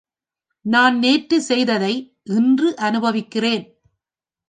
[0.65, 1.93] நான் நேற்றுச்செய்ததை
[2.23, 3.65] இன்று அனுபவிக்கிறேன்.